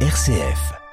[0.00, 0.85] RCF.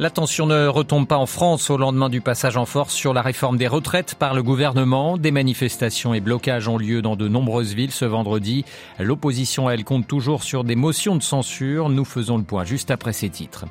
[0.00, 3.20] La tension ne retombe pas en France au lendemain du passage en force sur la
[3.20, 5.18] réforme des retraites par le gouvernement.
[5.18, 8.64] Des manifestations et blocages ont lieu dans de nombreuses villes ce vendredi.
[9.00, 11.88] L'opposition, elle, compte toujours sur des motions de censure.
[11.88, 13.64] Nous faisons le point juste après ces titres.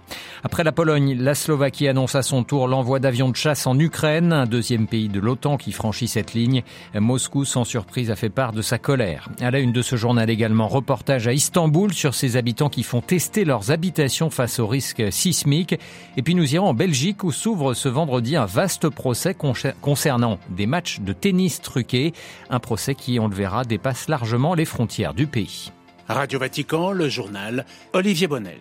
[0.43, 4.33] Après la Pologne, la Slovaquie annonce à son tour l'envoi d'avions de chasse en Ukraine,
[4.33, 6.63] un deuxième pays de l'OTAN qui franchit cette ligne.
[6.93, 9.29] Moscou, sans surprise, a fait part de sa colère.
[9.39, 12.99] À la une de ce journal également, reportage à Istanbul sur ses habitants qui font
[12.99, 15.79] tester leurs habitations face aux risques sismiques.
[16.17, 19.35] Et puis nous irons en Belgique où s'ouvre ce vendredi un vaste procès
[19.81, 22.11] concernant des matchs de tennis truqués.
[22.49, 25.71] Un procès qui, on le verra, dépasse largement les frontières du pays.
[26.07, 28.57] Radio Vatican, le journal Olivier Bonnel.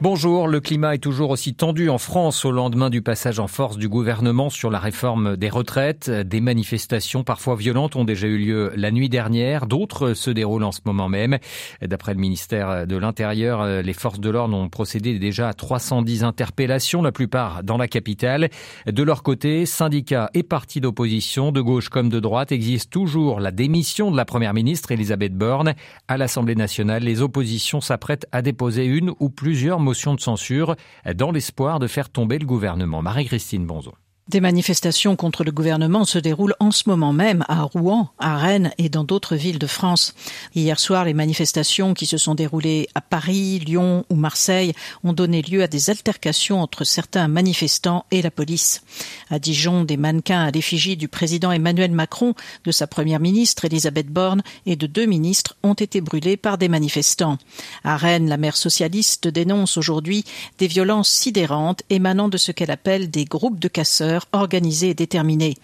[0.00, 3.78] Bonjour, le climat est toujours aussi tendu en France au lendemain du passage en force
[3.78, 6.10] du gouvernement sur la réforme des retraites.
[6.10, 10.72] Des manifestations parfois violentes ont déjà eu lieu la nuit dernière, d'autres se déroulent en
[10.72, 11.38] ce moment même.
[11.80, 17.00] D'après le ministère de l'Intérieur, les forces de l'ordre ont procédé déjà à 310 interpellations,
[17.00, 18.50] la plupart dans la capitale.
[18.86, 23.52] De leur côté, syndicats et partis d'opposition, de gauche comme de droite, existe toujours la
[23.52, 25.74] démission de la première ministre Elisabeth Borne.
[26.08, 30.76] À l'Assemblée nationale, les oppositions s'apprêtent à déposer une ou plusieurs motions de censure
[31.14, 33.02] dans l'espoir de faire tomber le gouvernement.
[33.02, 33.94] Marie-Christine Bonzo.
[34.26, 38.72] Des manifestations contre le gouvernement se déroulent en ce moment même à Rouen, à Rennes
[38.78, 40.14] et dans d'autres villes de France.
[40.54, 44.72] Hier soir, les manifestations qui se sont déroulées à Paris, Lyon ou Marseille
[45.04, 48.82] ont donné lieu à des altercations entre certains manifestants et la police.
[49.28, 52.32] À Dijon, des mannequins à l'effigie du président Emmanuel Macron,
[52.64, 56.68] de sa première ministre Elisabeth Borne et de deux ministres ont été brûlés par des
[56.68, 57.36] manifestants.
[57.84, 60.24] À Rennes, la maire socialiste dénonce aujourd'hui
[60.56, 65.56] des violences sidérantes émanant de ce qu'elle appelle des groupes de casseurs organisé et déterminé.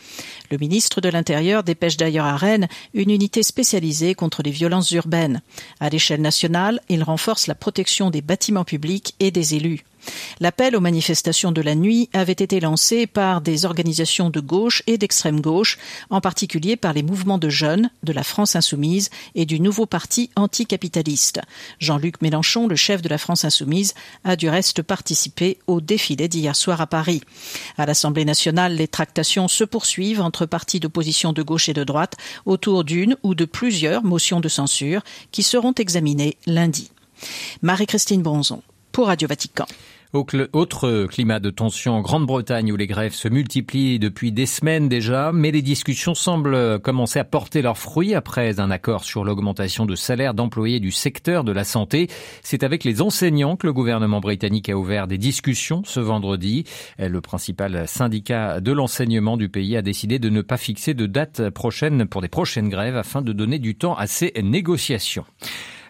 [0.50, 5.42] Le ministre de l'Intérieur dépêche d'ailleurs à Rennes une unité spécialisée contre les violences urbaines.
[5.80, 9.84] À l'échelle nationale, il renforce la protection des bâtiments publics et des élus.
[10.40, 14.98] L'appel aux manifestations de la nuit avait été lancé par des organisations de gauche et
[14.98, 19.60] d'extrême gauche, en particulier par les mouvements de jeunes de la France insoumise et du
[19.60, 21.40] nouveau parti anticapitaliste.
[21.78, 23.94] Jean-Luc Mélenchon, le chef de la France insoumise,
[24.24, 27.22] a du reste participé au défilé d'hier soir à Paris.
[27.76, 32.16] À l'Assemblée nationale, les tractations se poursuivent entre partis d'opposition de gauche et de droite
[32.46, 35.02] autour d'une ou de plusieurs motions de censure
[35.32, 36.90] qui seront examinées lundi.
[37.62, 39.66] Marie-Christine Bronzon pour Radio Vatican.
[40.12, 45.30] Autre climat de tension en Grande-Bretagne où les grèves se multiplient depuis des semaines déjà,
[45.32, 49.94] mais les discussions semblent commencer à porter leurs fruits après un accord sur l'augmentation de
[49.94, 52.08] salaire d'employés du secteur de la santé.
[52.42, 56.64] C'est avec les enseignants que le gouvernement britannique a ouvert des discussions ce vendredi.
[56.98, 61.50] Le principal syndicat de l'enseignement du pays a décidé de ne pas fixer de date
[61.50, 65.24] prochaine pour des prochaines grèves afin de donner du temps à ces négociations.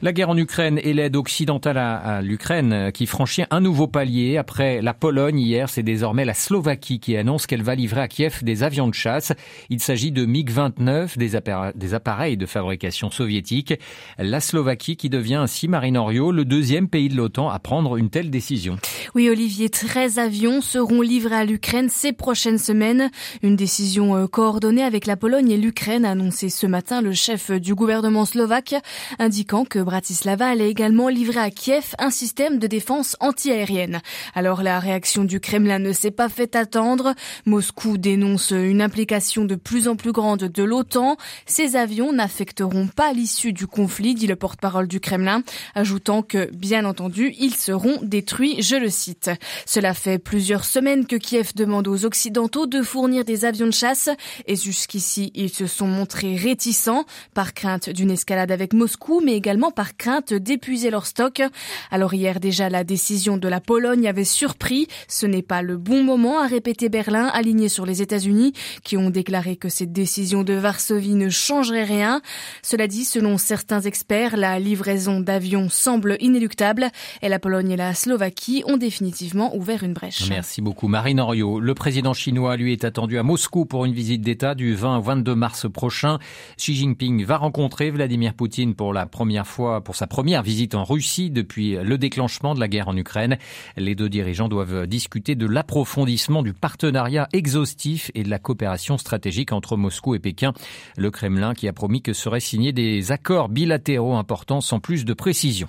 [0.03, 4.39] La guerre en Ukraine et l'aide occidentale à, l'Ukraine qui franchit un nouveau palier.
[4.39, 8.43] Après la Pologne hier, c'est désormais la Slovaquie qui annonce qu'elle va livrer à Kiev
[8.43, 9.35] des avions de chasse.
[9.69, 13.75] Il s'agit de MiG-29, des, appareils de fabrication soviétique.
[14.17, 18.09] La Slovaquie qui devient ainsi, Marine Henriot, le deuxième pays de l'OTAN à prendre une
[18.09, 18.79] telle décision.
[19.15, 23.11] Oui, Olivier, 13 avions seront livrés à l'Ukraine ces prochaines semaines.
[23.43, 27.51] Une décision euh, coordonnée avec la Pologne et l'Ukraine, a annoncé ce matin le chef
[27.51, 28.77] du gouvernement slovaque,
[29.19, 34.03] indiquant que Bratislava allait également livrer à Kiev un système de défense antiaérienne.
[34.37, 37.13] Alors la réaction du Kremlin ne s'est pas fait attendre.
[37.45, 41.17] Moscou dénonce une implication de plus en plus grande de l'OTAN.
[41.45, 45.43] Ces avions n'affecteront pas l'issue du conflit, dit le porte-parole du Kremlin,
[45.75, 49.33] ajoutant que, bien entendu, ils seront détruits, je le cite.
[49.67, 54.09] Cela fait plusieurs semaines que Kiev demande aux Occidentaux de fournir des avions de chasse
[54.47, 59.73] et jusqu'ici, ils se sont montrés réticents par crainte d'une escalade avec Moscou, mais également
[59.73, 61.43] par crainte d'épuiser leur stock.
[61.91, 64.87] Alors hier déjà, la décision de la Pologne avait surpris.
[65.09, 68.53] Ce n'est pas le bon moment, a répété Berlin, aligné sur les États-Unis,
[68.85, 72.21] qui ont déclaré que cette décision de Varsovie ne changerait rien.
[72.63, 76.89] Cela dit, selon certains experts, la livraison d'avions semble inéluctable
[77.23, 80.29] et la Pologne et la Slovaquie ont définitivement ouvert une brèche.
[80.29, 81.61] Merci beaucoup, Marine Henriot.
[81.61, 85.03] Le président chinois, lui, est attendu à Moscou pour une visite d'État du 20 au
[85.03, 86.19] 22 mars prochain.
[86.57, 90.85] Xi Jinping va rencontrer Vladimir Poutine pour la première fois pour sa première visite en
[90.85, 93.39] Russie depuis le déclenchement de la guerre en Ukraine.
[93.77, 99.53] Les deux dirigeants doivent discuter de l'approfondissement du partenariat exhaustif et de la coopération stratégique
[99.53, 100.53] entre Moscou et Pékin.
[100.97, 105.15] Le Kremlin qui a promis que seraient signés des accords bilatéraux importants sans plus de
[105.15, 105.69] précision.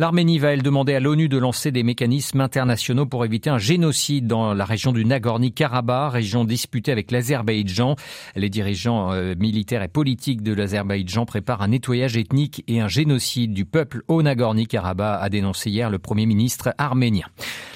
[0.00, 4.28] L'Arménie va, elle, demander à l'ONU de lancer des mécanismes internationaux pour éviter un génocide
[4.28, 7.96] dans la région du Nagorno-Karabakh, région disputée avec l'Azerbaïdjan.
[8.36, 13.18] Les dirigeants euh, militaires et politiques de l'Azerbaïdjan préparent un nettoyage ethnique et un génocide
[13.36, 17.26] du peuple au Nagorno-Karabakh, a dénoncé hier le premier ministre arménien.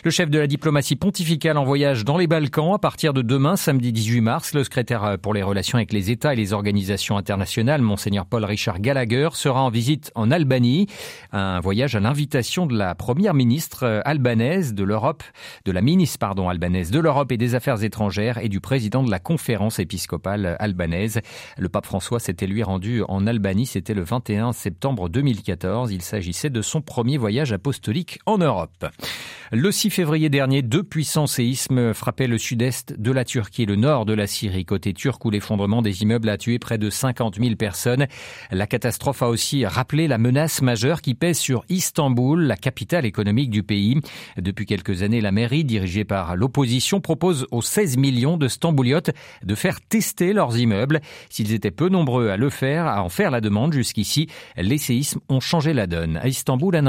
[0.04, 3.56] Le chef de la diplomatie pontificale en voyage dans les Balkans à partir de demain,
[3.56, 4.54] samedi 18 mars.
[4.54, 8.80] Le secrétaire pour les relations avec les États et les organisations internationales, monseigneur Paul Richard
[8.80, 10.86] Gallagher, sera en visite en Albanie.
[11.32, 15.22] Un voyage à l'invitation de la première ministre albanaise de l'Europe,
[15.64, 19.10] de la ministre, pardon, albanaise de l'Europe et des Affaires étrangères et du président de
[19.10, 21.20] la conférence épiscopale albanaise.
[21.58, 23.66] Le pape François s'était lui rendu en Albanie.
[23.66, 25.08] C'était le 21 septembre
[25.42, 25.92] 2014.
[25.92, 28.86] Il s'agissait de son premier voyage apostolique en Europe.
[29.54, 33.76] Le 6 février dernier, deux puissants séismes frappaient le sud-est de la Turquie et le
[33.76, 34.64] nord de la Syrie.
[34.64, 38.06] Côté turc, où l'effondrement des immeubles a tué près de 50 000 personnes.
[38.50, 43.50] La catastrophe a aussi rappelé la menace majeure qui pèse sur Istanbul, la capitale économique
[43.50, 44.00] du pays.
[44.38, 49.10] Depuis quelques années, la mairie, dirigée par l'opposition, propose aux 16 millions de Stambouliotes
[49.44, 51.02] de faire tester leurs immeubles.
[51.28, 55.20] S'ils étaient peu nombreux à le faire, à en faire la demande jusqu'ici, les séismes
[55.28, 56.16] ont changé la donne.
[56.16, 56.80] À Istanbul, à.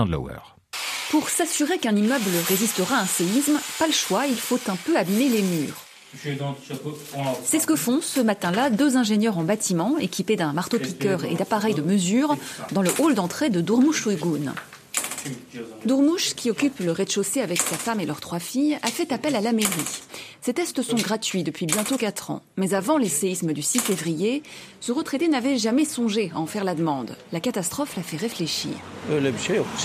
[1.14, 4.98] Pour s'assurer qu'un immeuble résistera à un séisme, pas le choix, il faut un peu
[4.98, 5.86] abîmer les murs.
[7.44, 11.76] C'est ce que font ce matin-là deux ingénieurs en bâtiment équipés d'un marteau-piqueur et d'appareils
[11.76, 12.36] de mesure
[12.72, 14.08] dans le hall d'entrée de Durmuş
[15.86, 19.36] Dourmouche, qui occupe le rez-de-chaussée avec sa femme et leurs trois filles, a fait appel
[19.36, 19.70] à la mairie.
[20.42, 22.42] Ces tests sont gratuits depuis bientôt quatre ans.
[22.58, 24.44] Mais avant les séismes du 6 février,
[24.82, 27.16] ce retraité n'avait jamais songé à en faire la demande.
[27.32, 28.72] La catastrophe l'a fait réfléchir.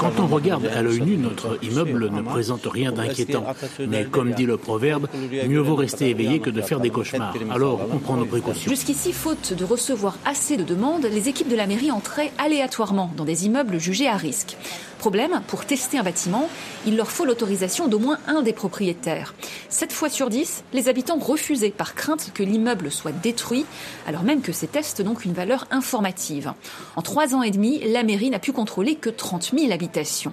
[0.00, 3.44] Quand on regarde à l'œil nu, notre immeuble ne présente rien d'inquiétant.
[3.88, 5.06] Mais comme dit le proverbe,
[5.46, 7.34] mieux vaut rester éveillé que de faire des cauchemars.
[7.50, 8.68] Alors on prend nos précautions.
[8.68, 13.24] Jusqu'ici, faute de recevoir assez de demandes, les équipes de la mairie entraient aléatoirement dans
[13.24, 14.56] des immeubles jugés à risque.
[14.98, 16.48] Problème, pour tester un bâtiment,
[16.84, 19.34] il leur faut l'autorisation d'au moins un des propriétaires.
[19.68, 23.64] Sept fois sur dix, les habitants refusaient par crainte que l'immeuble soit détruit,
[24.08, 26.52] alors même que ces tests n'ont qu'une valeur informative.
[26.96, 30.32] En trois ans et demi, la mairie n'a pu contrôler que 30 000 habitations.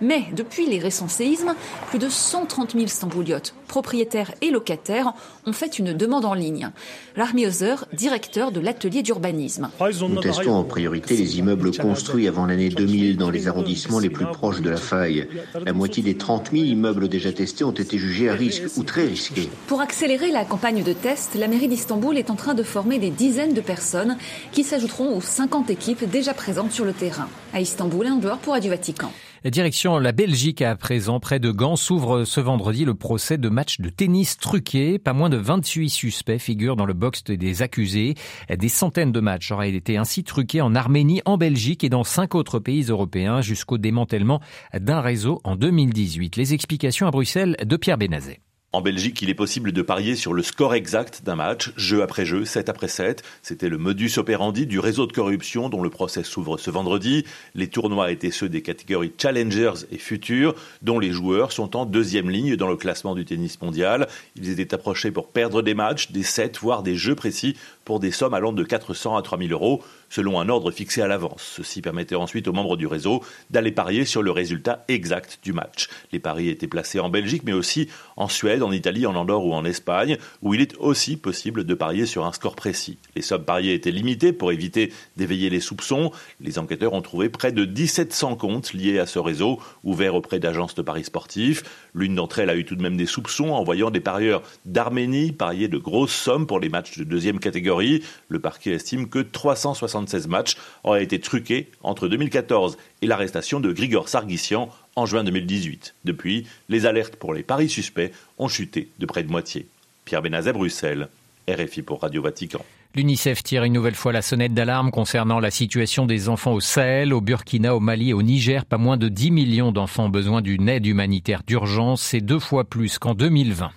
[0.00, 1.54] Mais depuis les récents séismes,
[1.88, 5.12] plus de 130 000 stambouliotes, propriétaires et locataires,
[5.44, 6.70] ont fait une demande en ligne.
[7.16, 9.68] Larmioser, directeur de l'atelier d'urbanisme.
[9.80, 14.60] Nous testons en priorité les immeubles construits avant l'année 2000 dans les arrondissements plus proches
[14.60, 15.28] de la faille.
[15.64, 19.04] La moitié des 30 000 immeubles déjà testés ont été jugés à risque ou très
[19.04, 19.48] risqués.
[19.66, 23.10] Pour accélérer la campagne de test, la mairie d'Istanbul est en train de former des
[23.10, 24.16] dizaines de personnes
[24.52, 27.28] qui s'ajouteront aux 50 équipes déjà présentes sur le terrain.
[27.52, 29.12] À Istanbul, un joueur pour Radio Vatican.
[29.44, 33.80] Direction la Belgique à présent, près de Gand, s'ouvre ce vendredi le procès de match
[33.80, 34.98] de tennis truqué.
[34.98, 38.14] Pas moins de 28 suspects figurent dans le box des accusés.
[38.48, 42.34] Des centaines de matchs auraient été ainsi truqués en Arménie, en Belgique et dans cinq
[42.34, 44.40] autres pays européens jusqu'au démantèlement
[44.74, 46.36] d'un réseau en 2018.
[46.36, 48.40] Les explications à Bruxelles de Pierre Benazet.
[48.76, 52.26] En Belgique, il est possible de parier sur le score exact d'un match, jeu après
[52.26, 53.22] jeu, 7 après 7.
[53.40, 57.24] C'était le modus operandi du réseau de corruption dont le procès s'ouvre ce vendredi.
[57.54, 62.28] Les tournois étaient ceux des catégories Challengers et Futures, dont les joueurs sont en deuxième
[62.28, 64.08] ligne dans le classement du tennis mondial.
[64.34, 67.56] Ils étaient approchés pour perdre des matchs, des sets, voire des jeux précis
[67.86, 71.54] pour des sommes allant de 400 à 3000 euros selon un ordre fixé à l'avance.
[71.56, 75.88] Ceci permettait ensuite aux membres du réseau d'aller parier sur le résultat exact du match.
[76.12, 79.54] Les paris étaient placés en Belgique, mais aussi en Suède, en Italie, en Andorre ou
[79.54, 82.98] en Espagne, où il est aussi possible de parier sur un score précis.
[83.14, 86.10] Les sommes pariées étaient limitées pour éviter d'éveiller les soupçons.
[86.40, 90.74] Les enquêteurs ont trouvé près de 1700 comptes liés à ce réseau, ouverts auprès d'agences
[90.74, 91.62] de paris sportifs.
[91.94, 95.32] L'une d'entre elles a eu tout de même des soupçons en voyant des parieurs d'Arménie
[95.32, 98.02] parier de grosses sommes pour les matchs de deuxième catégorie.
[98.28, 103.72] Le parquet estime que 360 76 matchs auraient été truqués entre 2014 et l'arrestation de
[103.72, 105.94] Grigor Sargissian en juin 2018.
[106.04, 109.66] Depuis, les alertes pour les paris suspects ont chuté de près de moitié.
[110.04, 111.08] Pierre Benazet, Bruxelles,
[111.48, 112.60] RFI pour Radio Vatican.
[112.94, 117.12] L'UNICEF tire une nouvelle fois la sonnette d'alarme concernant la situation des enfants au Sahel,
[117.12, 118.64] au Burkina, au Mali et au Niger.
[118.64, 122.00] Pas moins de 10 millions d'enfants ont besoin d'une aide humanitaire d'urgence.
[122.00, 123.70] C'est deux fois plus qu'en 2020.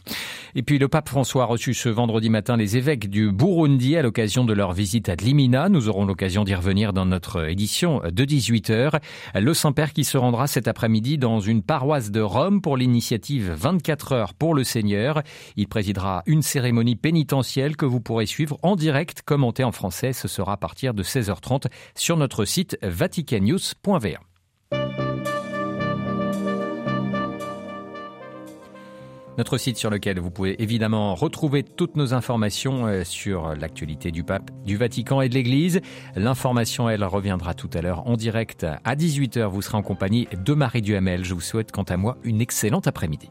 [0.55, 4.01] Et puis le pape François a reçu ce vendredi matin les évêques du Burundi à
[4.01, 5.69] l'occasion de leur visite à Limina.
[5.69, 8.99] Nous aurons l'occasion d'y revenir dans notre édition de 18h.
[9.35, 14.11] Le Saint-Père qui se rendra cet après-midi dans une paroisse de Rome pour l'initiative 24
[14.13, 15.21] heures pour le Seigneur.
[15.55, 20.13] Il présidera une cérémonie pénitentielle que vous pourrez suivre en direct commentée en français.
[20.13, 21.65] Ce sera à partir de 16h30
[21.95, 24.28] sur notre site vaticannews.va.
[29.39, 34.25] Notre site sur lequel vous pouvez évidemment retrouver toutes nos informations euh, sur l'actualité du
[34.25, 35.79] pape, du Vatican et de l'Église.
[36.17, 39.45] L'information, elle, reviendra tout à l'heure en direct à 18h.
[39.45, 41.23] Vous serez en compagnie de Marie Duhamel.
[41.23, 43.29] Je vous souhaite quant à moi une excellente après-midi.